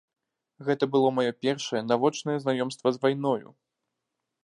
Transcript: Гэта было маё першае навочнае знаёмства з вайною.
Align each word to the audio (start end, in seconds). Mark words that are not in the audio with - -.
Гэта 0.69 0.87
было 0.95 1.11
маё 1.17 1.33
першае 1.47 1.81
навочнае 1.91 2.37
знаёмства 2.47 2.87
з 2.97 3.05
вайною. 3.05 3.49